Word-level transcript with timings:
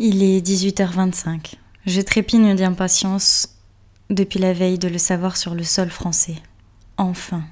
Il 0.00 0.24
est 0.24 0.44
18h25. 0.44 1.54
Je 1.86 2.00
trépigne 2.00 2.56
d'impatience 2.56 3.50
depuis 4.10 4.40
la 4.40 4.52
veille 4.52 4.76
de 4.76 4.88
le 4.88 4.98
savoir 4.98 5.36
sur 5.36 5.54
le 5.54 5.62
sol 5.62 5.88
français. 5.88 6.34
Enfin. 6.96 7.44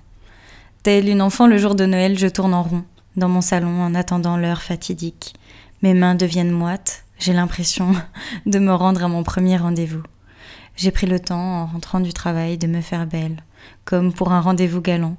Telle 0.83 1.09
une 1.09 1.23
enfant 1.23 1.47
le 1.47 1.57
jour 1.57 1.77
de 1.77 1.87
Noël, 1.87 2.19
je 2.19 2.27
tourne 2.27 2.53
en 2.53 2.65
rond 2.65 2.85
dans 3.15 3.29
mon 3.29 3.43
salon 3.43 3.81
en 3.81 3.95
attendant 3.95 4.37
l'heure 4.37 4.63
fatidique. 4.63 5.35
Mes 5.83 5.95
mains 5.95 6.17
deviennent 6.17 6.51
moites, 6.51 7.05
j'ai 7.21 7.33
l'impression 7.33 7.95
de 8.47 8.59
me 8.59 8.75
rendre 8.75 9.05
à 9.05 9.09
mon 9.09 9.23
premier 9.23 9.57
rendez-vous. 9.57 10.03
J'ai 10.75 10.91
pris 10.91 11.07
le 11.07 11.21
temps, 11.21 11.63
en 11.63 11.67
rentrant 11.67 12.01
du 12.01 12.13
travail, 12.13 12.59
de 12.59 12.67
me 12.67 12.81
faire 12.81 13.07
belle, 13.07 13.37
comme 13.85 14.13
pour 14.13 14.33
un 14.33 14.41
rendez-vous 14.41 14.81
galant. 14.81 15.17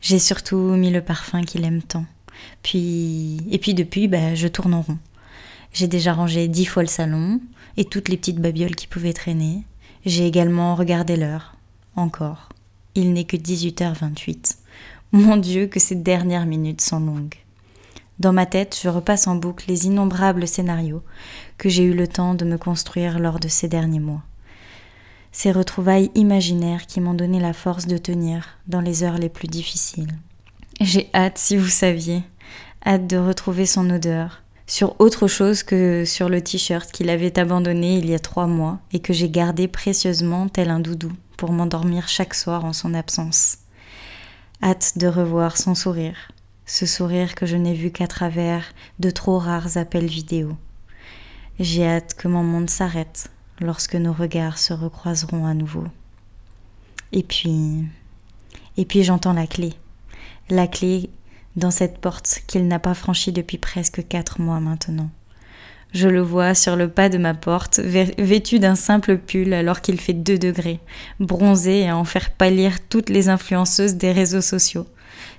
J'ai 0.00 0.20
surtout 0.20 0.58
mis 0.76 0.90
le 0.90 1.02
parfum 1.02 1.42
qu'il 1.42 1.64
aime 1.64 1.82
tant. 1.82 2.04
Puis, 2.62 3.40
et 3.50 3.58
puis 3.58 3.74
depuis, 3.74 4.06
bah, 4.06 4.36
je 4.36 4.46
tourne 4.46 4.74
en 4.74 4.82
rond. 4.82 4.98
J'ai 5.72 5.88
déjà 5.88 6.12
rangé 6.12 6.48
dix 6.48 6.66
fois 6.66 6.82
le 6.82 6.88
salon 6.88 7.40
et 7.76 7.84
toutes 7.84 8.08
les 8.08 8.16
petites 8.16 8.40
babioles 8.40 8.76
qui 8.76 8.86
pouvaient 8.86 9.12
traîner. 9.12 9.62
J'ai 10.04 10.26
également 10.26 10.74
regardé 10.74 11.16
l'heure. 11.16 11.56
Encore. 11.96 12.48
Il 12.94 13.12
n'est 13.12 13.24
que 13.24 13.36
18h28. 13.36 14.56
Mon 15.12 15.36
Dieu, 15.36 15.66
que 15.66 15.80
ces 15.80 15.94
dernières 15.94 16.46
minutes 16.46 16.80
sont 16.80 17.00
longues. 17.00 17.36
Dans 18.18 18.32
ma 18.32 18.46
tête, 18.46 18.78
je 18.82 18.88
repasse 18.88 19.26
en 19.26 19.34
boucle 19.34 19.64
les 19.68 19.86
innombrables 19.86 20.46
scénarios 20.46 21.02
que 21.58 21.68
j'ai 21.68 21.84
eu 21.84 21.94
le 21.94 22.06
temps 22.06 22.34
de 22.34 22.44
me 22.44 22.58
construire 22.58 23.18
lors 23.18 23.40
de 23.40 23.48
ces 23.48 23.68
derniers 23.68 24.00
mois. 24.00 24.22
Ces 25.32 25.50
retrouvailles 25.50 26.10
imaginaires 26.14 26.86
qui 26.86 27.00
m'ont 27.00 27.14
donné 27.14 27.40
la 27.40 27.54
force 27.54 27.86
de 27.86 27.96
tenir 27.96 28.58
dans 28.66 28.80
les 28.80 29.02
heures 29.02 29.18
les 29.18 29.30
plus 29.30 29.48
difficiles. 29.48 30.12
J'ai 30.80 31.08
hâte, 31.14 31.38
si 31.38 31.56
vous 31.56 31.68
saviez, 31.68 32.22
hâte 32.84 33.06
de 33.06 33.16
retrouver 33.16 33.64
son 33.64 33.88
odeur, 33.88 34.41
sur 34.66 35.00
autre 35.00 35.26
chose 35.26 35.62
que 35.62 36.04
sur 36.04 36.28
le 36.28 36.42
t-shirt 36.42 36.90
qu'il 36.92 37.10
avait 37.10 37.38
abandonné 37.38 37.96
il 37.96 38.08
y 38.08 38.14
a 38.14 38.18
trois 38.18 38.46
mois 38.46 38.78
et 38.92 39.00
que 39.00 39.12
j'ai 39.12 39.28
gardé 39.28 39.68
précieusement 39.68 40.48
tel 40.48 40.70
un 40.70 40.80
doudou 40.80 41.12
pour 41.36 41.52
m'endormir 41.52 42.08
chaque 42.08 42.34
soir 42.34 42.64
en 42.64 42.72
son 42.72 42.94
absence. 42.94 43.58
Hâte 44.62 44.96
de 44.96 45.08
revoir 45.08 45.56
son 45.56 45.74
sourire, 45.74 46.30
ce 46.66 46.86
sourire 46.86 47.34
que 47.34 47.46
je 47.46 47.56
n'ai 47.56 47.74
vu 47.74 47.90
qu'à 47.90 48.06
travers 48.06 48.72
de 49.00 49.10
trop 49.10 49.38
rares 49.38 49.76
appels 49.76 50.06
vidéo. 50.06 50.56
J'ai 51.58 51.86
hâte 51.86 52.14
que 52.14 52.28
mon 52.28 52.44
monde 52.44 52.70
s'arrête 52.70 53.28
lorsque 53.60 53.96
nos 53.96 54.12
regards 54.12 54.58
se 54.58 54.72
recroiseront 54.72 55.46
à 55.46 55.54
nouveau. 55.54 55.84
Et 57.12 57.22
puis, 57.22 57.84
et 58.76 58.84
puis 58.84 59.02
j'entends 59.02 59.32
la 59.32 59.46
clé, 59.46 59.74
la 60.48 60.66
clé 60.66 61.10
dans 61.56 61.70
cette 61.70 61.98
porte 61.98 62.42
qu'il 62.46 62.66
n'a 62.66 62.78
pas 62.78 62.94
franchie 62.94 63.32
depuis 63.32 63.58
presque 63.58 64.06
quatre 64.08 64.40
mois 64.40 64.60
maintenant. 64.60 65.10
Je 65.92 66.08
le 66.08 66.22
vois 66.22 66.54
sur 66.54 66.74
le 66.74 66.88
pas 66.88 67.10
de 67.10 67.18
ma 67.18 67.34
porte, 67.34 67.78
vêtu 67.78 68.58
d'un 68.58 68.74
simple 68.74 69.18
pull 69.18 69.52
alors 69.52 69.82
qu'il 69.82 70.00
fait 70.00 70.14
deux 70.14 70.38
degrés, 70.38 70.80
bronzé 71.20 71.80
et 71.80 71.88
à 71.90 71.98
en 71.98 72.04
faire 72.04 72.30
pâlir 72.30 72.78
toutes 72.88 73.10
les 73.10 73.28
influenceuses 73.28 73.96
des 73.96 74.12
réseaux 74.12 74.40
sociaux. 74.40 74.86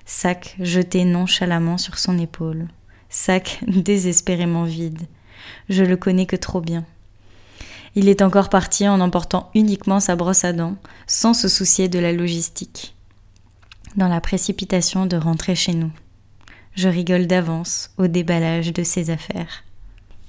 Sac 0.05 0.55
jeté 0.59 1.05
nonchalamment 1.05 1.79
sur 1.79 1.97
son 1.97 2.19
épaule. 2.19 2.67
Sac 3.09 3.59
désespérément 3.67 4.63
vide. 4.63 5.01
Je 5.69 5.83
le 5.83 5.97
connais 5.97 6.27
que 6.27 6.35
trop 6.35 6.61
bien. 6.61 6.85
Il 7.95 8.07
est 8.07 8.21
encore 8.21 8.49
parti 8.49 8.87
en 8.87 9.01
emportant 9.01 9.49
uniquement 9.55 9.99
sa 9.99 10.15
brosse 10.15 10.45
à 10.45 10.53
dents, 10.53 10.77
sans 11.07 11.33
se 11.33 11.47
soucier 11.47 11.89
de 11.89 11.99
la 11.99 12.11
logistique. 12.11 12.95
Dans 13.95 14.07
la 14.07 14.21
précipitation 14.21 15.05
de 15.05 15.17
rentrer 15.17 15.55
chez 15.55 15.73
nous. 15.73 15.91
Je 16.75 16.89
rigole 16.89 17.27
d'avance 17.27 17.91
au 17.97 18.07
déballage 18.07 18.73
de 18.73 18.81
ses 18.81 19.11
affaires. 19.11 19.63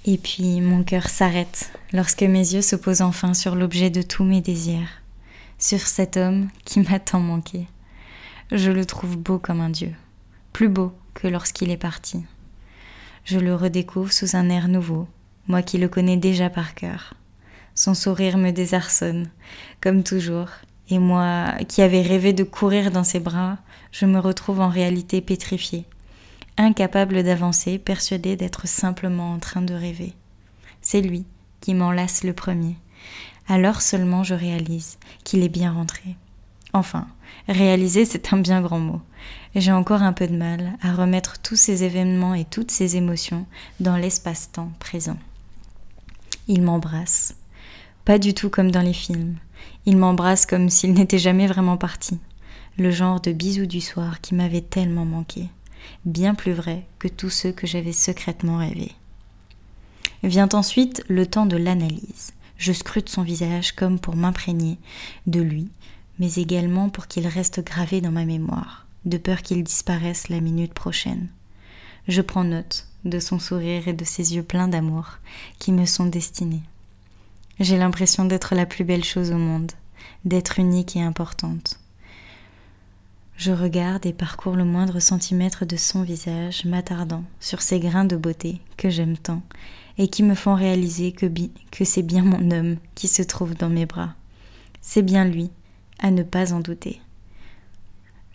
Et 0.05 0.19
puis 0.19 0.61
mon 0.61 0.83
cœur 0.83 1.09
s'arrête 1.09 1.73
lorsque 1.95 2.23
mes 2.23 2.53
yeux 2.53 2.61
se 2.61 2.77
posent 2.77 3.01
enfin 3.01 3.33
sur 3.33 3.55
l'objet 3.55 3.89
de 3.89 4.03
tous 4.03 4.25
mes 4.25 4.43
désirs, 4.43 5.01
sur 5.59 5.81
cet 5.81 6.19
homme 6.19 6.51
qui 6.67 6.81
m'a 6.81 6.99
tant 6.99 7.21
manqué. 7.21 7.67
Je 8.53 8.71
le 8.71 8.85
trouve 8.85 9.17
beau 9.17 9.39
comme 9.39 9.63
un 9.63 9.71
dieu, 9.71 9.93
plus 10.53 10.69
beau 10.69 10.93
que 11.15 11.29
lorsqu'il 11.29 11.71
est 11.71 11.79
parti. 11.79 12.23
Je 13.25 13.39
le 13.39 13.55
redécouvre 13.55 14.13
sous 14.13 14.37
un 14.37 14.51
air 14.51 14.69
nouveau, 14.69 15.09
moi 15.49 15.63
qui 15.63 15.79
le 15.79 15.89
connais 15.89 16.19
déjà 16.19 16.51
par 16.51 16.75
cœur. 16.75 17.15
Son 17.75 17.95
sourire 17.95 18.37
me 18.37 18.51
désarçonne, 18.51 19.31
comme 19.81 20.03
toujours, 20.03 20.51
et 20.91 20.99
moi 20.99 21.55
qui 21.69 21.81
avais 21.81 22.03
rêvé 22.03 22.35
de 22.35 22.45
courir 22.45 22.91
dans 22.91 23.03
ses 23.03 23.21
bras, 23.21 23.57
je 23.93 24.05
me 24.05 24.19
retrouve 24.19 24.61
en 24.61 24.69
réalité 24.69 25.23
pétrifiée, 25.23 25.87
incapable 26.57 27.23
d'avancer, 27.23 27.79
persuadé 27.79 28.37
d'être 28.37 28.67
simplement 28.69 29.33
en 29.33 29.39
train 29.39 29.63
de 29.63 29.75
rêver. 29.75 30.15
C'est 30.81 31.01
lui 31.01 31.25
qui 31.61 31.75
m'enlace 31.75 32.25
le 32.25 32.33
premier. 32.33 32.77
Alors 33.49 33.83
seulement 33.83 34.23
je 34.23 34.35
réalise 34.35 34.99
qu'il 35.25 35.43
est 35.43 35.49
bien 35.49 35.73
rentré. 35.73 36.17
Enfin, 36.73 37.07
réaliser, 37.49 38.05
c'est 38.05 38.33
un 38.33 38.39
bien 38.39 38.61
grand 38.61 38.81
mot. 38.81 39.01
J'ai 39.55 39.73
encore 39.73 40.03
un 40.03 40.13
peu 40.13 40.27
de 40.27 40.37
mal 40.37 40.73
à 40.83 40.93
remettre 40.93 41.39
tous 41.41 41.57
ces 41.57 41.85
événements 41.85 42.35
et 42.35 42.45
toutes 42.45 42.71
ces 42.71 42.97
émotions 42.97 43.47
dans 43.81 43.97
l'espace-temps 43.97 44.73
présent. 44.81 45.17
Il 46.49 46.63
m'embrasse. 46.63 47.37
Pas 48.05 48.19
du 48.19 48.35
tout 48.35 48.51
comme 48.51 48.71
dans 48.71 48.83
les 48.83 48.93
films. 48.93 49.37
Il 49.87 49.97
m'embrasse 49.97 50.47
comme 50.47 50.69
s'il 50.69 50.93
n'était 50.93 51.19
jamais 51.19 51.47
vraiment 51.47 51.77
parti. 51.77 52.19
Le 52.77 52.91
genre 52.91 53.21
de 53.21 53.33
bisou 53.33 53.67
du 53.67 53.81
soir 53.81 54.21
qui 54.21 54.35
m'avait 54.35 54.61
tellement 54.61 55.05
manqué 55.05 55.49
bien 56.05 56.35
plus 56.35 56.53
vrai 56.53 56.87
que 56.99 57.09
tous 57.09 57.31
ceux 57.31 57.53
que 57.53 57.67
j'avais 57.67 57.93
secrètement 57.93 58.59
rêvés. 58.59 58.93
Vient 60.23 60.49
ensuite 60.53 61.05
le 61.09 61.27
temps 61.27 61.47
de 61.47 61.57
l'analyse. 61.57 62.33
Je 62.57 62.73
scrute 62.73 63.09
son 63.09 63.23
visage 63.23 63.73
comme 63.73 63.99
pour 63.99 64.17
m'imprégner 64.17 64.79
de 65.27 65.41
lui, 65.41 65.69
mais 66.19 66.35
également 66.35 66.89
pour 66.89 67.09
qu'il 67.09 67.27
reste 67.27 67.65
gravé 67.65 68.01
dans 68.01 68.13
ma 68.13 68.25
mémoire, 68.25 68.87
de 69.05 69.19
peur 69.19 69.43
qu'il 69.43 69.63
disparaisse 69.65 70.29
la 70.29 70.41
minute 70.41 70.73
prochaine. 70.73 71.29
Je 72.09 72.23
prends 72.23 72.45
note 72.45 72.87
de 73.05 73.19
son 73.19 73.39
sourire 73.39 73.89
et 73.89 73.93
de 73.93 74.05
ses 74.05 74.35
yeux 74.35 74.43
pleins 74.43 74.69
d'amour 74.69 75.19
qui 75.59 75.73
me 75.73 75.85
sont 75.85 76.07
destinés. 76.07 76.63
J'ai 77.61 77.77
l'impression 77.77 78.25
d'être 78.25 78.55
la 78.55 78.67
plus 78.67 78.85
belle 78.85 79.05
chose 79.05 79.31
au 79.31 79.39
monde, 79.39 79.73
d'être 80.25 80.59
unique 80.59 80.97
et 80.97 81.03
importante. 81.03 81.79
Je 83.37 83.51
regarde 83.51 84.07
et 84.07 84.13
parcours 84.13 84.55
le 84.55 84.65
moindre 84.65 85.01
centimètre 85.01 85.67
de 85.67 85.77
son 85.77 86.03
visage, 86.03 86.65
m'attardant 86.65 87.25
sur 87.41 87.63
ces 87.63 87.81
grains 87.81 88.05
de 88.05 88.17
beauté 88.17 88.61
que 88.77 88.91
j'aime 88.91 89.19
tant 89.19 89.43
et 89.99 90.09
qui 90.09 90.23
me 90.23 90.35
font 90.35 90.55
réaliser 90.55 91.13
que, 91.13 91.27
c'est 91.85 92.03
bien 92.03 92.23
mon 92.23 92.51
homme 92.51 92.77
qui 92.95 93.09
se 93.09 93.23
trouve 93.23 93.55
dans 93.55 93.69
mes 93.69 93.87
bras. 93.87 94.15
C'est 94.81 95.03
bien 95.03 95.25
lui, 95.25 95.51
à 95.99 96.11
ne 96.11 96.23
pas 96.23 96.53
en 96.53 96.61
douter. 96.61 97.01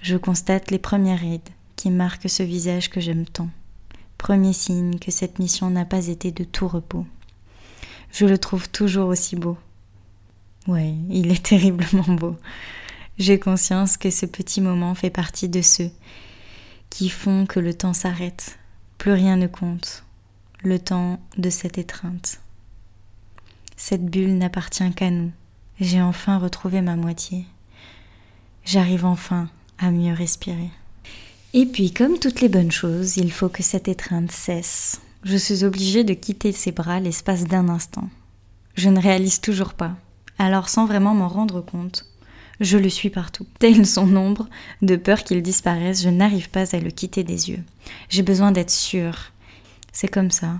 Je 0.01 0.15
constate 0.15 0.71
les 0.71 0.79
premières 0.79 1.19
rides 1.19 1.49
qui 1.75 1.91
marquent 1.91 2.29
ce 2.29 2.43
visage 2.43 2.89
que 2.89 3.01
j'aime 3.01 3.25
tant. 3.25 3.49
Premier 4.17 4.53
signe 4.53 4.99
que 4.99 5.11
cette 5.11 5.39
mission 5.39 5.69
n'a 5.69 5.85
pas 5.85 6.07
été 6.07 6.31
de 6.31 6.43
tout 6.43 6.67
repos. 6.67 7.05
Je 8.11 8.25
le 8.25 8.37
trouve 8.37 8.69
toujours 8.69 9.09
aussi 9.09 9.35
beau. 9.35 9.57
Ouais, 10.67 10.93
il 11.09 11.31
est 11.31 11.43
terriblement 11.45 12.15
beau. 12.15 12.35
J'ai 13.19 13.37
conscience 13.37 13.97
que 13.97 14.11
ce 14.11 14.25
petit 14.25 14.61
moment 14.61 14.95
fait 14.95 15.09
partie 15.09 15.49
de 15.49 15.61
ceux 15.61 15.91
qui 16.89 17.09
font 17.09 17.45
que 17.45 17.59
le 17.59 17.73
temps 17.73 17.93
s'arrête, 17.93 18.57
plus 18.97 19.11
rien 19.11 19.35
ne 19.35 19.47
compte, 19.47 20.05
le 20.63 20.79
temps 20.79 21.19
de 21.37 21.49
cette 21.49 21.77
étreinte. 21.77 22.39
Cette 23.75 24.05
bulle 24.05 24.37
n'appartient 24.37 24.89
qu'à 24.93 25.11
nous. 25.11 25.31
J'ai 25.81 26.01
enfin 26.01 26.37
retrouvé 26.37 26.81
ma 26.81 26.95
moitié. 26.95 27.45
J'arrive 28.63 29.05
enfin 29.05 29.49
à 29.77 29.91
mieux 29.91 30.13
respirer. 30.13 30.69
Et 31.53 31.65
puis, 31.65 31.91
comme 31.91 32.19
toutes 32.19 32.39
les 32.39 32.49
bonnes 32.49 32.71
choses, 32.71 33.17
il 33.17 33.31
faut 33.33 33.49
que 33.49 33.63
cette 33.63 33.89
étreinte 33.89 34.31
cesse. 34.31 35.01
Je 35.23 35.35
suis 35.35 35.65
obligée 35.65 36.05
de 36.05 36.13
quitter 36.13 36.53
ses 36.53 36.71
bras 36.71 37.01
l'espace 37.01 37.43
d'un 37.43 37.67
instant. 37.67 38.09
Je 38.75 38.89
ne 38.89 39.01
réalise 39.01 39.41
toujours 39.41 39.73
pas. 39.73 39.95
Alors, 40.37 40.69
sans 40.69 40.85
vraiment 40.85 41.13
m'en 41.13 41.27
rendre 41.27 41.59
compte, 41.61 42.08
je 42.59 42.77
le 42.77 42.89
suis 42.89 43.09
partout. 43.09 43.45
Tel 43.59 43.85
son 43.85 44.15
ombre, 44.15 44.47
de 44.81 44.95
peur 44.95 45.23
qu'il 45.23 45.41
disparaisse, 45.41 46.03
je 46.03 46.09
n'arrive 46.09 46.49
pas 46.49 46.75
à 46.75 46.79
le 46.79 46.91
quitter 46.91 47.23
des 47.23 47.49
yeux. 47.49 47.63
J'ai 48.09 48.23
besoin 48.23 48.51
d'être 48.51 48.71
sûre. 48.71 49.31
C'est 49.91 50.07
comme 50.07 50.31
ça. 50.31 50.59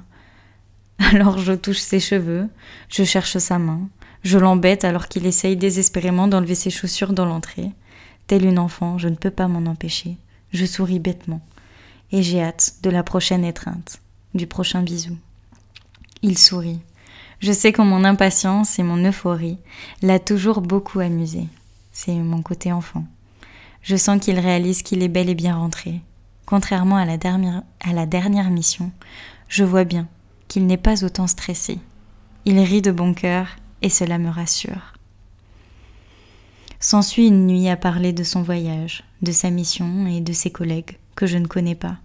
Alors 1.00 1.38
je 1.38 1.54
touche 1.54 1.80
ses 1.80 2.00
cheveux, 2.00 2.48
je 2.90 3.04
cherche 3.04 3.38
sa 3.38 3.60
main, 3.60 3.90
je 4.24 4.38
l'embête 4.38 4.84
alors 4.84 5.08
qu'il 5.08 5.26
essaye 5.26 5.56
désespérément 5.56 6.28
d'enlever 6.28 6.56
ses 6.56 6.70
chaussures 6.70 7.14
dans 7.14 7.26
l'entrée. 7.26 7.72
Tel 8.28 8.46
une 8.46 8.60
enfant, 8.60 8.98
je 8.98 9.08
ne 9.08 9.16
peux 9.16 9.32
pas 9.32 9.48
m'en 9.48 9.70
empêcher. 9.70 10.18
Je 10.52 10.66
souris 10.66 11.00
bêtement. 11.00 11.42
Et 12.12 12.22
j'ai 12.24 12.42
hâte 12.42 12.76
de 12.82 12.90
la 12.90 13.04
prochaine 13.04 13.46
étreinte, 13.46 14.02
du 14.34 14.48
prochain 14.48 14.82
bisou. 14.82 15.18
Il 16.22 16.38
sourit. 16.38 16.80
Je 17.40 17.52
sais 17.54 17.72
que 17.72 17.82
mon 17.82 18.04
impatience 18.04 18.80
et 18.80 18.84
mon 18.84 19.04
euphorie 19.06 19.58
l'a 20.02 20.20
toujours 20.20 20.62
beaucoup 20.62 21.00
amusé 21.00 21.48
c'est 21.92 22.16
mon 22.16 22.42
côté 22.42 22.72
enfant. 22.72 23.06
Je 23.82 23.96
sens 23.96 24.20
qu'il 24.20 24.40
réalise 24.40 24.84
qu'il 24.84 25.04
est 25.04 25.08
bel 25.08 25.30
et 25.30 25.36
bien 25.36 25.56
rentré. 25.56 26.02
Contrairement 26.46 26.98
à 26.98 27.06
la 27.06 27.18
dernière, 27.18 28.50
mission, 28.50 28.92
je 29.48 29.64
vois 29.64 29.84
bien 29.84 30.08
qu'il 30.48 30.66
n'est 30.66 30.78
pas 30.78 31.04
autant 31.06 31.28
stressé. 31.28 31.80
Il 32.46 32.60
rit 32.60 32.82
de 32.82 32.92
bon 32.92 33.14
cœur 33.14 33.48
et 33.82 33.90
cela 33.90 34.18
me 34.18 34.30
rassure. 34.30 34.94
S'ensuit 36.80 37.28
une 37.28 37.46
nuit 37.46 37.70
à 37.70 37.78
parler 37.78 38.14
de 38.14 38.24
son 38.24 38.42
voyage, 38.42 39.04
de 39.22 39.32
sa 39.32 39.50
mission 39.50 40.08
et 40.08 40.22
de 40.22 40.34
ses 40.34 40.50
collègues 40.50 40.98
que 41.16 41.28
je 41.28 41.38
ne 41.38 41.48
connais 41.48 41.76
pas. 41.76 41.98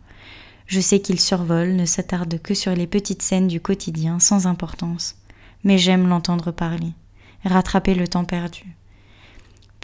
Je 0.66 0.80
sais 0.80 1.00
qu'il 1.00 1.20
survole, 1.20 1.76
ne 1.76 1.86
s'attarde 1.86 2.40
que 2.42 2.54
sur 2.54 2.74
les 2.74 2.86
petites 2.86 3.22
scènes 3.22 3.48
du 3.48 3.60
quotidien 3.60 4.18
sans 4.18 4.46
importance, 4.46 5.16
mais 5.62 5.78
j'aime 5.78 6.08
l'entendre 6.08 6.50
parler, 6.50 6.92
rattraper 7.44 7.94
le 7.94 8.08
temps 8.08 8.24
perdu. 8.24 8.76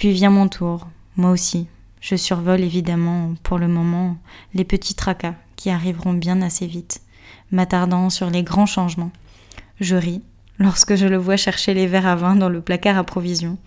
Puis 0.01 0.13
vient 0.13 0.31
mon 0.31 0.49
tour, 0.49 0.89
moi 1.17 1.31
aussi. 1.31 1.67
Je 2.01 2.17
survole 2.17 2.63
évidemment, 2.63 3.35
pour 3.43 3.59
le 3.59 3.69
moment, 3.69 4.17
les 4.55 4.65
petits 4.65 4.95
tracas 4.95 5.35
qui 5.57 5.69
arriveront 5.69 6.15
bien 6.15 6.41
assez 6.41 6.67
vite, 6.67 7.03
m'attardant 7.53 8.09
sur 8.09 8.31
les 8.31 8.43
grands 8.43 8.65
changements. 8.65 9.11
Je 9.79 9.97
ris 9.97 10.23
lorsque 10.59 10.95
je 10.95 11.05
le 11.05 11.19
vois 11.19 11.37
chercher 11.37 11.75
les 11.75 11.87
verres 11.87 12.07
à 12.07 12.17
vin 12.17 12.35
dans 12.35 12.49
le 12.49 12.63
placard 12.63 12.97
à 12.97 13.05
provisions. 13.05 13.59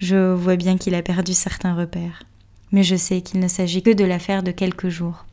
Je 0.00 0.32
vois 0.32 0.56
bien 0.56 0.78
qu'il 0.78 0.96
a 0.96 1.02
perdu 1.02 1.32
certains 1.32 1.76
repères, 1.76 2.24
mais 2.72 2.82
je 2.82 2.96
sais 2.96 3.20
qu'il 3.20 3.38
ne 3.38 3.46
s'agit 3.46 3.84
que 3.84 3.94
de 3.94 4.04
l'affaire 4.04 4.42
de 4.42 4.50
quelques 4.50 4.88
jours. 4.88 5.26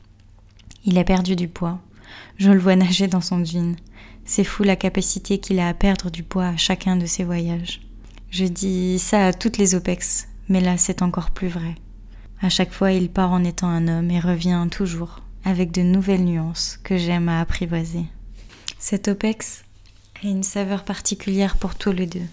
Il 0.86 1.00
a 1.00 1.04
perdu 1.04 1.36
du 1.36 1.48
poids. 1.48 1.80
Je 2.38 2.51
le 2.51 2.59
vois 2.59 2.75
nager 2.75 3.07
dans 3.07 3.21
son 3.21 3.44
jean. 3.44 3.77
C'est 4.25 4.44
fou 4.44 4.62
la 4.62 4.75
capacité 4.75 5.39
qu'il 5.39 5.59
a 5.59 5.69
à 5.69 5.74
perdre 5.74 6.12
du 6.12 6.21
poids 6.21 6.50
à 6.50 6.56
chacun 6.57 6.98
de 6.98 7.07
ses 7.07 7.24
voyages. 7.24 7.81
Je 8.33 8.45
dis 8.45 8.97
ça 8.97 9.27
à 9.27 9.31
toutes 9.31 9.59
les 9.59 9.75
OPEX, 9.75 10.27
mais 10.50 10.59
là 10.59 10.75
c'est 10.75 11.03
encore 11.03 11.30
plus 11.30 11.50
vrai. 11.50 11.75
À 12.41 12.50
chaque 12.50 12.74
fois, 12.74 12.91
il 12.91 13.12
part 13.12 13.31
en 13.31 13.44
étant 13.44 13.68
un 13.68 13.88
homme 13.88 14.09
et 14.09 14.19
revient 14.19 14.65
toujours 14.71 15.21
avec 15.45 15.69
de 15.69 15.83
nouvelles 15.83 16.25
nuances 16.25 16.80
que 16.83 16.97
j'aime 16.97 17.30
à 17.30 17.41
apprivoiser. 17.41 18.06
Cet 18.80 19.07
OPEX 19.07 19.65
a 20.24 20.27
une 20.27 20.41
saveur 20.41 20.83
particulière 20.83 21.57
pour 21.57 21.75
tous 21.75 21.91
les 21.91 22.07
deux. 22.07 22.25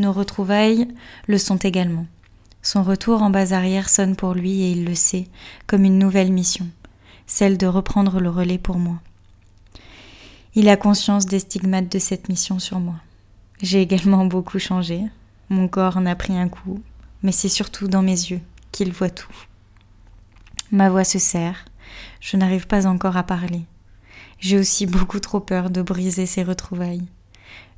Nos 0.00 0.10
retrouvailles 0.10 0.88
le 1.28 1.38
sont 1.38 1.58
également. 1.58 2.06
Son 2.60 2.82
retour 2.82 3.22
en 3.22 3.30
base 3.30 3.52
arrière 3.52 3.90
sonne 3.90 4.16
pour 4.16 4.34
lui 4.34 4.62
et 4.62 4.72
il 4.72 4.84
le 4.84 4.96
sait, 4.96 5.28
comme 5.68 5.84
une 5.84 6.00
nouvelle 6.00 6.32
mission, 6.32 6.66
celle 7.28 7.58
de 7.58 7.68
reprendre 7.68 8.18
le 8.18 8.28
relais 8.28 8.58
pour 8.58 8.78
moi. 8.78 8.96
Il 10.56 10.68
a 10.68 10.76
conscience 10.76 11.26
des 11.26 11.38
stigmates 11.38 11.92
de 11.92 12.00
cette 12.00 12.28
mission 12.28 12.58
sur 12.58 12.80
moi. 12.80 12.96
J'ai 13.62 13.80
également 13.80 14.24
beaucoup 14.24 14.58
changé, 14.58 15.04
mon 15.50 15.68
corps 15.68 15.96
en 15.96 16.06
a 16.06 16.14
pris 16.14 16.36
un 16.36 16.48
coup, 16.48 16.82
mais 17.22 17.32
c'est 17.32 17.48
surtout 17.48 17.88
dans 17.88 18.02
mes 18.02 18.12
yeux 18.12 18.40
qu'il 18.72 18.92
voit 18.92 19.10
tout. 19.10 19.34
Ma 20.70 20.90
voix 20.90 21.04
se 21.04 21.18
serre, 21.18 21.64
je 22.20 22.36
n'arrive 22.36 22.66
pas 22.66 22.86
encore 22.86 23.16
à 23.16 23.22
parler. 23.22 23.62
J'ai 24.40 24.58
aussi 24.58 24.86
beaucoup 24.86 25.20
trop 25.20 25.40
peur 25.40 25.70
de 25.70 25.82
briser 25.82 26.26
ces 26.26 26.42
retrouvailles. 26.42 27.06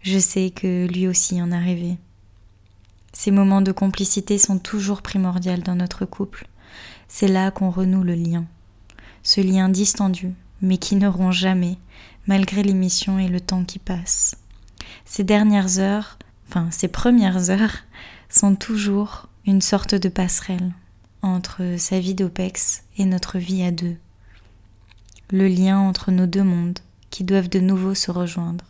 Je 0.02 0.18
sais 0.18 0.50
que 0.50 0.86
lui 0.86 1.06
aussi 1.06 1.40
en 1.40 1.52
a 1.52 1.58
rêvé. 1.58 1.96
Ces 3.12 3.30
moments 3.30 3.62
de 3.62 3.72
complicité 3.72 4.38
sont 4.38 4.58
toujours 4.58 5.02
primordiaux 5.02 5.56
dans 5.56 5.74
notre 5.74 6.04
couple. 6.04 6.48
C'est 7.08 7.28
là 7.28 7.50
qu'on 7.50 7.70
renoue 7.70 8.02
le 8.02 8.14
lien. 8.14 8.44
Ce 9.22 9.40
lien 9.40 9.68
distendu, 9.68 10.32
mais 10.62 10.78
qui 10.78 10.96
ne 10.96 11.08
rompt 11.08 11.32
jamais, 11.32 11.78
malgré 12.26 12.62
l'émission 12.62 13.18
et 13.18 13.28
le 13.28 13.40
temps 13.40 13.64
qui 13.64 13.78
passe. 13.78 14.36
Ces 15.04 15.24
dernières 15.24 15.78
heures, 15.78 16.18
enfin 16.50 16.68
ces 16.72 16.88
premières 16.88 17.50
heures, 17.50 17.76
sont 18.28 18.56
toujours 18.56 19.28
une 19.46 19.60
sorte 19.60 19.94
de 19.94 20.08
passerelle 20.08 20.72
entre 21.22 21.76
sa 21.78 22.00
vie 22.00 22.14
d'OPEX 22.14 22.82
et 22.96 23.04
notre 23.04 23.38
vie 23.38 23.62
à 23.62 23.70
deux. 23.70 23.96
Le 25.30 25.46
lien 25.46 25.78
entre 25.78 26.10
nos 26.10 26.26
deux 26.26 26.42
mondes 26.42 26.80
qui 27.10 27.22
doivent 27.22 27.48
de 27.48 27.60
nouveau 27.60 27.94
se 27.94 28.10
rejoindre. 28.10 28.64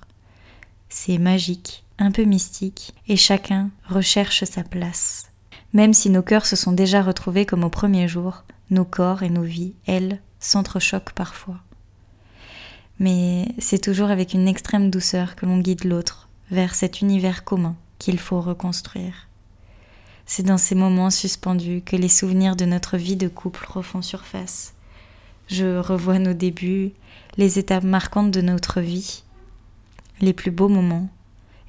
C'est 0.91 1.17
magique, 1.19 1.85
un 1.99 2.11
peu 2.11 2.25
mystique, 2.25 2.93
et 3.09 3.17
chacun 3.17 3.71
recherche 3.89 4.45
sa 4.45 4.63
place. 4.63 5.31
Même 5.73 5.95
si 5.95 6.11
nos 6.11 6.23
cœurs 6.23 6.47
se 6.47 6.57
sont 6.57 6.73
déjà 6.73 7.03
retrouvés 7.03 7.47
comme 7.47 7.65
au 7.65 7.71
premier 7.71 8.09
jour, 8.09 8.45
nos 8.71 8.85
corps 8.85 9.23
et 9.23 9.31
nos 9.31 9.45
vies, 9.45 9.75
elles, 9.87 10.21
s'entrechoquent 10.39 11.13
parfois. 11.15 11.61
Mais 12.99 13.49
c'est 13.59 13.83
toujours 13.83 14.11
avec 14.11 14.35
une 14.35 14.49
extrême 14.49 14.91
douceur 14.91 15.37
que 15.37 15.47
l'on 15.47 15.59
guide 15.59 15.85
l'autre 15.85 16.30
vers 16.51 16.75
cet 16.75 17.01
univers 17.01 17.45
commun 17.45 17.77
qu'il 17.99 18.19
faut 18.19 18.41
reconstruire. 18.41 19.29
C'est 20.27 20.43
dans 20.45 20.59
ces 20.59 20.75
moments 20.75 21.11
suspendus 21.11 21.83
que 21.85 21.97
les 21.97 22.09
souvenirs 22.09 22.57
de 22.57 22.65
notre 22.65 22.97
vie 22.97 23.17
de 23.17 23.29
couple 23.29 23.67
refont 23.69 24.03
surface. 24.03 24.75
Je 25.49 25.79
revois 25.79 26.19
nos 26.19 26.35
débuts, 26.35 26.93
les 27.37 27.59
étapes 27.59 27.85
marquantes 27.85 28.31
de 28.31 28.41
notre 28.41 28.81
vie, 28.81 29.25
les 30.21 30.33
plus 30.33 30.51
beaux 30.51 30.69
moments, 30.69 31.09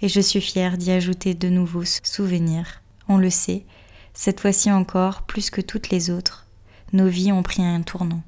et 0.01 0.09
je 0.09 0.19
suis 0.19 0.41
fière 0.41 0.77
d'y 0.77 0.91
ajouter 0.91 1.33
de 1.33 1.49
nouveaux 1.49 1.85
souvenirs. 1.85 2.81
On 3.07 3.17
le 3.17 3.29
sait, 3.29 3.65
cette 4.13 4.39
fois-ci 4.39 4.71
encore, 4.71 5.23
plus 5.23 5.49
que 5.49 5.61
toutes 5.61 5.89
les 5.89 6.09
autres, 6.09 6.47
nos 6.93 7.07
vies 7.07 7.31
ont 7.31 7.43
pris 7.43 7.63
un 7.63 7.81
tournant. 7.81 8.21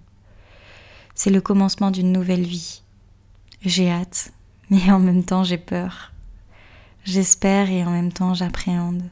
C'est 1.15 1.29
le 1.29 1.41
commencement 1.41 1.91
d'une 1.91 2.11
nouvelle 2.11 2.45
vie. 2.45 2.81
J'ai 3.61 3.91
hâte, 3.91 4.31
mais 4.69 4.91
en 4.91 4.99
même 4.99 5.23
temps 5.23 5.43
j'ai 5.43 5.57
peur. 5.57 6.12
J'espère 7.03 7.69
et 7.69 7.83
en 7.83 7.91
même 7.91 8.13
temps 8.13 8.33
j'appréhende. 8.33 9.03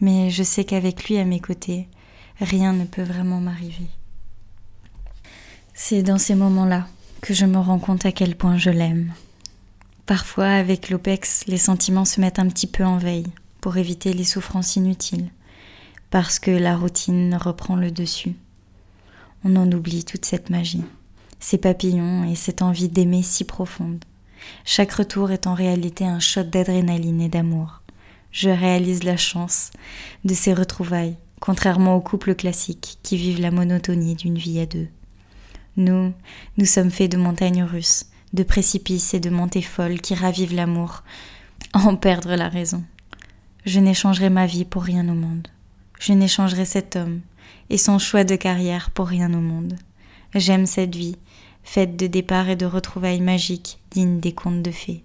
Mais 0.00 0.30
je 0.30 0.42
sais 0.42 0.64
qu'avec 0.64 1.08
lui 1.08 1.18
à 1.18 1.24
mes 1.24 1.40
côtés, 1.40 1.88
rien 2.40 2.72
ne 2.72 2.84
peut 2.84 3.02
vraiment 3.02 3.40
m'arriver. 3.40 3.88
C'est 5.74 6.02
dans 6.02 6.18
ces 6.18 6.34
moments-là 6.34 6.86
que 7.20 7.34
je 7.34 7.46
me 7.46 7.58
rends 7.58 7.78
compte 7.78 8.04
à 8.04 8.12
quel 8.12 8.36
point 8.36 8.58
je 8.58 8.70
l'aime. 8.70 9.12
Parfois, 10.06 10.48
avec 10.48 10.90
l'OPEX, 10.90 11.46
les 11.46 11.58
sentiments 11.58 12.04
se 12.04 12.20
mettent 12.20 12.38
un 12.38 12.48
petit 12.48 12.66
peu 12.66 12.84
en 12.84 12.98
veille 12.98 13.26
pour 13.60 13.76
éviter 13.76 14.12
les 14.12 14.24
souffrances 14.24 14.76
inutiles, 14.76 15.30
parce 16.10 16.38
que 16.38 16.50
la 16.50 16.76
routine 16.76 17.36
reprend 17.36 17.76
le 17.76 17.90
dessus. 17.90 18.34
On 19.44 19.56
en 19.56 19.70
oublie 19.70 20.04
toute 20.04 20.24
cette 20.24 20.50
magie, 20.50 20.84
ces 21.40 21.58
papillons 21.58 22.24
et 22.24 22.34
cette 22.34 22.62
envie 22.62 22.88
d'aimer 22.88 23.22
si 23.22 23.44
profonde. 23.44 24.04
Chaque 24.64 24.92
retour 24.92 25.30
est 25.30 25.46
en 25.46 25.54
réalité 25.54 26.04
un 26.04 26.20
shot 26.20 26.44
d'adrénaline 26.44 27.20
et 27.20 27.28
d'amour. 27.28 27.82
Je 28.30 28.50
réalise 28.50 29.04
la 29.04 29.16
chance 29.16 29.70
de 30.24 30.34
ces 30.34 30.52
retrouvailles, 30.52 31.16
contrairement 31.40 31.94
aux 31.94 32.00
couples 32.00 32.34
classiques 32.34 32.98
qui 33.02 33.16
vivent 33.16 33.40
la 33.40 33.50
monotonie 33.50 34.14
d'une 34.14 34.38
vie 34.38 34.60
à 34.60 34.66
deux. 34.66 34.88
Nous, 35.76 36.12
nous 36.56 36.66
sommes 36.66 36.90
faits 36.90 37.12
de 37.12 37.16
montagnes 37.16 37.62
russes, 37.62 38.06
de 38.32 38.42
précipices 38.42 39.14
et 39.14 39.20
de 39.20 39.30
montées 39.30 39.62
folles 39.62 40.00
qui 40.00 40.14
ravivent 40.14 40.54
l'amour, 40.54 41.02
en 41.72 41.96
perdre 41.96 42.34
la 42.34 42.48
raison. 42.48 42.84
Je 43.64 43.80
n'échangerai 43.80 44.30
ma 44.30 44.46
vie 44.46 44.64
pour 44.64 44.82
rien 44.82 45.08
au 45.08 45.14
monde. 45.14 45.48
Je 45.98 46.12
n'échangerai 46.12 46.64
cet 46.64 46.96
homme 46.96 47.20
et 47.70 47.78
son 47.78 47.98
choix 47.98 48.24
de 48.24 48.36
carrière 48.36 48.90
pour 48.90 49.08
rien 49.08 49.32
au 49.34 49.40
monde. 49.40 49.74
J'aime 50.34 50.66
cette 50.66 50.94
vie, 50.94 51.16
faite 51.62 51.96
de 51.96 52.06
départs 52.06 52.48
et 52.48 52.56
de 52.56 52.66
retrouvailles 52.66 53.20
magiques 53.20 53.77
dignes 53.90 54.20
des 54.20 54.32
contes 54.32 54.62
de 54.62 54.70
fées. 54.70 55.04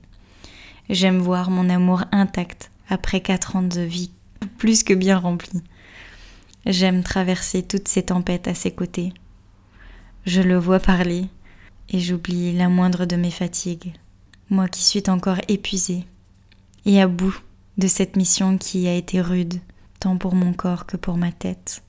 J'aime 0.89 1.19
voir 1.19 1.49
mon 1.49 1.69
amour 1.69 2.03
intact 2.11 2.71
après 2.89 3.21
quatre 3.21 3.55
ans 3.55 3.63
de 3.63 3.81
vie 3.81 4.11
plus 4.57 4.83
que 4.83 4.93
bien 4.93 5.17
remplie. 5.17 5.63
J'aime 6.65 7.03
traverser 7.03 7.63
toutes 7.63 7.87
ces 7.87 8.03
tempêtes 8.03 8.47
à 8.47 8.53
ses 8.53 8.71
côtés. 8.71 9.13
Je 10.25 10.41
le 10.41 10.57
vois 10.57 10.79
parler, 10.79 11.27
et 11.89 11.99
j'oublie 11.99 12.53
la 12.53 12.69
moindre 12.69 13.05
de 13.05 13.15
mes 13.15 13.31
fatigues, 13.31 13.93
moi 14.49 14.67
qui 14.67 14.83
suis 14.83 15.03
encore 15.09 15.39
épuisée 15.47 16.05
et 16.85 17.01
à 17.01 17.07
bout 17.07 17.37
de 17.77 17.87
cette 17.87 18.15
mission 18.15 18.57
qui 18.57 18.87
a 18.87 18.95
été 18.95 19.21
rude, 19.21 19.59
tant 19.99 20.17
pour 20.17 20.35
mon 20.35 20.53
corps 20.53 20.85
que 20.85 20.97
pour 20.97 21.17
ma 21.17 21.31
tête. 21.31 21.83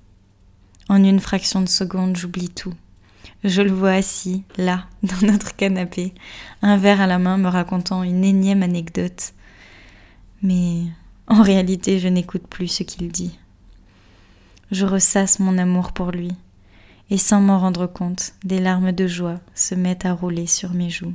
En 0.89 1.03
une 1.03 1.21
fraction 1.21 1.61
de 1.61 1.69
seconde, 1.69 2.17
j'oublie 2.17 2.49
tout. 2.49 2.75
Je 3.43 3.63
le 3.63 3.71
vois 3.71 3.93
assis, 3.93 4.45
là, 4.57 4.87
dans 5.03 5.27
notre 5.27 5.55
canapé, 5.55 6.15
un 6.63 6.77
verre 6.77 7.01
à 7.01 7.07
la 7.07 7.19
main 7.19 7.37
me 7.37 7.49
racontant 7.49 8.03
une 8.03 8.25
énième 8.25 8.63
anecdote. 8.63 9.33
Mais 10.43 10.83
en 11.27 11.43
réalité, 11.43 11.99
je 11.99 12.09
n'écoute 12.09 12.47
plus 12.49 12.69
ce 12.69 12.83
qu'il 12.83 13.11
dit. 13.11 13.39
Je 14.71 14.87
ressasse 14.87 15.41
mon 15.41 15.59
amour 15.59 15.93
pour 15.93 16.11
lui, 16.11 16.33
et 17.11 17.19
sans 17.19 17.41
m'en 17.41 17.59
rendre 17.59 17.87
compte, 17.87 18.35
des 18.45 18.61
larmes 18.61 18.93
de 18.93 19.07
joie 19.07 19.41
se 19.55 19.75
mettent 19.75 20.07
à 20.07 20.13
rouler 20.13 20.47
sur 20.47 20.73
mes 20.73 20.91
joues. 20.91 21.15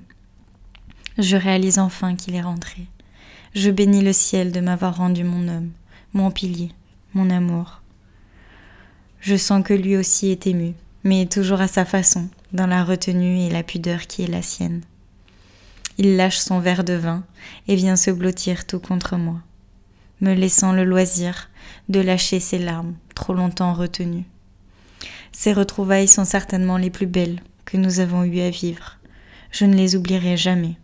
Je 1.18 1.36
réalise 1.36 1.80
enfin 1.80 2.16
qu'il 2.16 2.36
est 2.36 2.42
rentré. 2.42 2.88
Je 3.54 3.72
bénis 3.72 4.04
le 4.04 4.14
ciel 4.14 4.52
de 4.52 4.60
m'avoir 4.62 4.98
rendu 4.98 5.24
mon 5.24 5.48
homme, 5.48 5.72
mon 6.14 6.32
pilier, 6.32 6.72
mon 7.14 7.30
amour. 7.30 7.82
Je 9.20 9.36
sens 9.36 9.64
que 9.64 9.74
lui 9.74 9.98
aussi 9.98 10.30
est 10.30 10.48
ému, 10.48 10.74
mais 11.04 11.26
toujours 11.26 11.62
à 11.62 11.68
sa 11.68 11.86
façon, 11.86 12.28
dans 12.54 12.68
la 12.68 12.84
retenue 12.84 13.40
et 13.40 13.50
la 13.50 13.64
pudeur 13.64 14.08
qui 14.08 14.24
est 14.24 14.28
la 14.28 14.42
sienne. 14.42 14.82
Il 15.98 16.16
lâche 16.16 16.38
son 16.38 16.60
verre 16.60 16.84
de 16.84 16.94
vin 16.94 17.24
et 17.68 17.76
vient 17.76 17.96
se 17.96 18.12
blottir 18.12 18.66
tout 18.66 18.80
contre 18.80 19.18
moi, 19.18 19.42
me 20.22 20.34
laissant 20.34 20.72
le 20.72 20.84
loisir 20.84 21.50
de 21.90 22.00
lâcher 22.00 22.40
ses 22.40 22.60
larmes 22.60 22.96
trop 23.16 23.34
longtemps 23.34 23.74
retenues. 23.74 24.26
Ces 25.32 25.54
retrouvailles 25.54 26.08
sont 26.08 26.26
certainement 26.26 26.78
les 26.78 26.90
plus 26.90 27.06
belles 27.06 27.42
que 27.66 27.78
nous 27.78 28.00
avons 28.00 28.24
eues 28.24 28.42
à 28.42 28.50
vivre. 28.50 28.98
Je 29.52 29.66
ne 29.66 29.76
les 29.76 29.96
oublierai 29.96 30.38
jamais. 30.38 30.78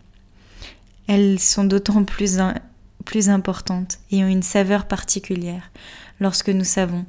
Elles 1.07 1.39
sont 1.39 1.63
d'autant 1.63 2.03
plus, 2.03 2.37
plus 3.05 3.29
importantes 3.29 3.99
et 4.11 4.23
ont 4.23 4.27
une 4.27 4.43
saveur 4.43 4.85
particulière 4.85 5.71
lorsque 6.19 6.49
nous 6.49 6.63
savons 6.63 7.05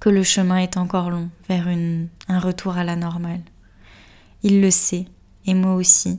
que 0.00 0.08
le 0.08 0.22
chemin 0.22 0.56
est 0.56 0.78
encore 0.78 1.10
long 1.10 1.28
vers 1.48 1.68
un 1.68 2.38
retour 2.38 2.76
à 2.76 2.84
la 2.84 2.96
normale. 2.96 3.42
Il 4.42 4.62
le 4.62 4.70
sait, 4.70 5.04
et 5.46 5.54
moi 5.54 5.74
aussi. 5.74 6.18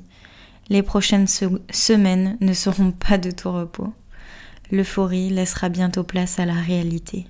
Les 0.70 0.84
prochaines 0.84 1.28
semaines 1.28 2.38
ne 2.40 2.54
seront 2.54 2.92
pas 3.08 3.18
de 3.18 3.32
tout 3.32 3.52
repos. 3.52 3.94
L'euphorie 4.72 5.30
laissera 5.30 5.68
bientôt 5.68 6.04
place 6.04 6.40
à 6.40 6.46
la 6.46 6.54
réalité. 6.54 7.28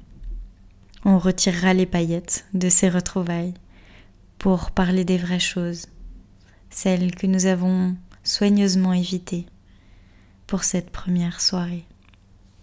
On 1.05 1.17
retirera 1.17 1.73
les 1.73 1.87
paillettes 1.87 2.45
de 2.53 2.69
ces 2.69 2.89
retrouvailles 2.89 3.55
pour 4.37 4.71
parler 4.71 5.05
des 5.05 5.17
vraies 5.17 5.39
choses, 5.39 5.87
celles 6.69 7.15
que 7.15 7.25
nous 7.25 7.47
avons 7.47 7.95
soigneusement 8.23 8.93
évitées 8.93 9.47
pour 10.45 10.63
cette 10.63 10.91
première 10.91 11.41
soirée. 11.41 11.85